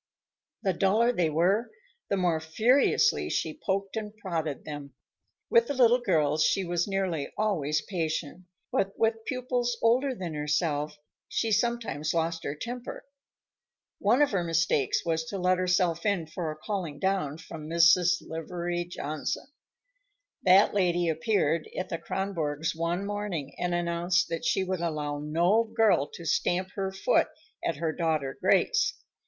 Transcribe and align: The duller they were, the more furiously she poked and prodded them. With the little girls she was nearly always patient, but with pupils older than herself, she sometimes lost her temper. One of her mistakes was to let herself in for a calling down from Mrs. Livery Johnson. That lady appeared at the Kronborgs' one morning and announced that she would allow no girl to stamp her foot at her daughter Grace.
The 0.63 0.73
duller 0.73 1.11
they 1.11 1.29
were, 1.29 1.69
the 2.09 2.17
more 2.17 2.39
furiously 2.39 3.29
she 3.29 3.59
poked 3.63 3.95
and 3.95 4.17
prodded 4.17 4.65
them. 4.65 4.95
With 5.47 5.67
the 5.67 5.75
little 5.75 5.99
girls 6.01 6.43
she 6.43 6.63
was 6.63 6.87
nearly 6.87 7.31
always 7.37 7.83
patient, 7.83 8.45
but 8.71 8.97
with 8.97 9.23
pupils 9.27 9.77
older 9.79 10.15
than 10.15 10.33
herself, 10.33 10.97
she 11.27 11.51
sometimes 11.51 12.15
lost 12.15 12.43
her 12.45 12.55
temper. 12.55 13.05
One 13.99 14.23
of 14.23 14.31
her 14.31 14.43
mistakes 14.43 15.05
was 15.05 15.23
to 15.25 15.37
let 15.37 15.59
herself 15.59 16.03
in 16.03 16.25
for 16.25 16.49
a 16.51 16.55
calling 16.55 16.97
down 16.97 17.37
from 17.37 17.67
Mrs. 17.69 18.23
Livery 18.27 18.85
Johnson. 18.85 19.45
That 20.41 20.73
lady 20.73 21.09
appeared 21.09 21.69
at 21.77 21.89
the 21.89 21.99
Kronborgs' 21.99 22.75
one 22.75 23.05
morning 23.05 23.53
and 23.59 23.75
announced 23.75 24.29
that 24.29 24.45
she 24.45 24.63
would 24.63 24.81
allow 24.81 25.19
no 25.19 25.63
girl 25.65 26.07
to 26.15 26.25
stamp 26.25 26.69
her 26.73 26.91
foot 26.91 27.27
at 27.63 27.75
her 27.75 27.91
daughter 27.93 28.35
Grace. 28.41 28.95